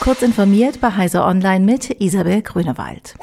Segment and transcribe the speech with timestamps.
[0.00, 3.16] Kurz informiert bei Heise Online mit Isabel Grünewald.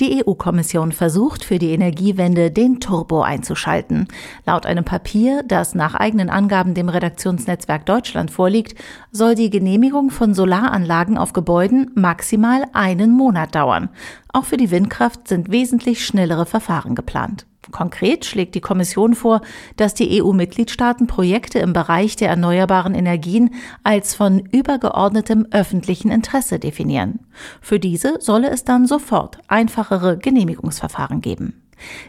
[0.00, 4.08] Die EU-Kommission versucht für die Energiewende den Turbo einzuschalten.
[4.46, 8.80] Laut einem Papier, das nach eigenen Angaben dem Redaktionsnetzwerk Deutschland vorliegt,
[9.10, 13.90] soll die Genehmigung von Solaranlagen auf Gebäuden maximal einen Monat dauern.
[14.32, 17.44] Auch für die Windkraft sind wesentlich schnellere Verfahren geplant.
[17.70, 19.40] Konkret schlägt die Kommission vor,
[19.76, 23.54] dass die EU-Mitgliedstaaten Projekte im Bereich der erneuerbaren Energien
[23.84, 27.20] als von übergeordnetem öffentlichen Interesse definieren.
[27.60, 31.62] Für diese solle es dann sofort einfachere Genehmigungsverfahren geben.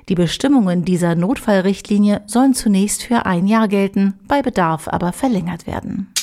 [0.09, 6.13] Die Bestimmungen dieser Notfallrichtlinie sollen zunächst für ein Jahr gelten, bei Bedarf aber verlängert werden.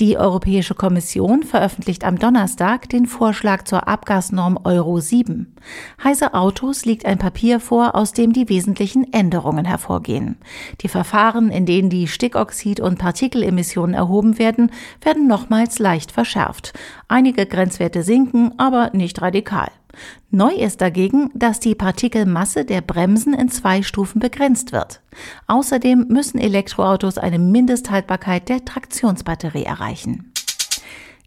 [0.00, 5.54] Die Europäische Kommission veröffentlicht am Donnerstag den Vorschlag zur Abgasnorm Euro 7.
[6.02, 10.36] Heise Autos liegt ein Papier vor, aus dem die wesentlichen Änderungen hervorgehen.
[10.80, 16.72] Die Verfahren, in denen die Stickoxid- und Partikelemissionen erhoben werden, werden nochmals leicht verschärft.
[17.06, 19.70] Einige Grenzwerte sinken, aber nicht radikal.
[20.30, 25.00] Neu ist dagegen, dass die Partikelmasse der Bremsen in zwei Stufen begrenzt wird.
[25.46, 30.33] Außerdem müssen Elektroautos eine Mindesthaltbarkeit der Traktionsbatterie erreichen.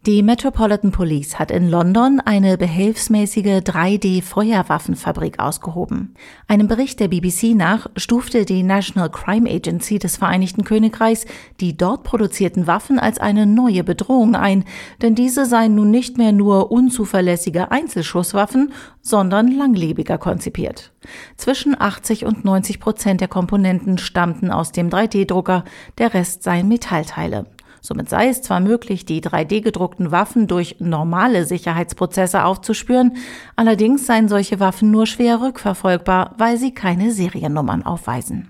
[0.05, 6.13] Die Metropolitan Police hat in London eine behelfsmäßige 3D-Feuerwaffenfabrik ausgehoben.
[6.47, 11.25] Einem Bericht der BBC nach stufte die National Crime Agency des Vereinigten Königreichs
[11.59, 14.63] die dort produzierten Waffen als eine neue Bedrohung ein,
[15.01, 20.93] denn diese seien nun nicht mehr nur unzuverlässige Einzelschusswaffen, sondern langlebiger konzipiert.
[21.35, 25.65] Zwischen 80 und 90 Prozent der Komponenten stammten aus dem 3D-Drucker,
[25.97, 27.45] der Rest seien Metallteile.
[27.87, 33.15] Somit sei es zwar möglich, die 3D-gedruckten Waffen durch normale Sicherheitsprozesse aufzuspüren,
[33.55, 38.49] allerdings seien solche Waffen nur schwer rückverfolgbar, weil sie keine Seriennummern aufweisen.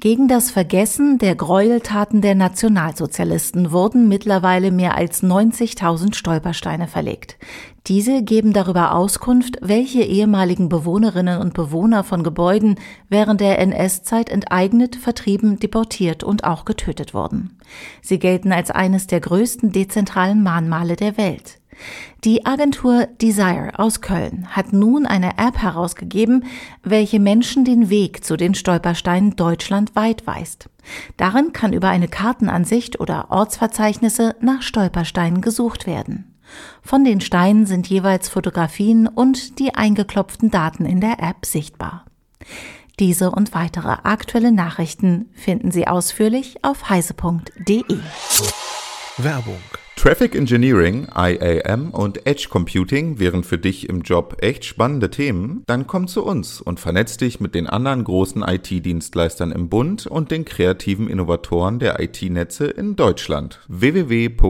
[0.00, 7.36] Gegen das Vergessen der Gräueltaten der Nationalsozialisten wurden mittlerweile mehr als 90.000 Stolpersteine verlegt.
[7.86, 12.76] Diese geben darüber Auskunft, welche ehemaligen Bewohnerinnen und Bewohner von Gebäuden
[13.08, 17.58] während der NS-Zeit enteignet, vertrieben, deportiert und auch getötet wurden.
[18.00, 21.61] Sie gelten als eines der größten dezentralen Mahnmale der Welt.
[22.24, 26.44] Die Agentur Desire aus Köln hat nun eine App herausgegeben,
[26.82, 30.68] welche Menschen den Weg zu den Stolpersteinen deutschlandweit weist.
[31.16, 36.32] Darin kann über eine Kartenansicht oder Ortsverzeichnisse nach Stolpersteinen gesucht werden.
[36.82, 42.04] Von den Steinen sind jeweils Fotografien und die eingeklopften Daten in der App sichtbar.
[42.98, 47.98] Diese und weitere aktuelle Nachrichten finden Sie ausführlich auf heise.de.
[49.18, 49.60] Werbung
[50.02, 55.62] Traffic Engineering, IAM und Edge Computing wären für dich im Job echt spannende Themen?
[55.68, 60.32] Dann komm zu uns und vernetz dich mit den anderen großen IT-Dienstleistern im Bund und
[60.32, 63.60] den kreativen Innovatoren der IT-Netze in Deutschland.
[63.68, 64.42] www.bdbos.de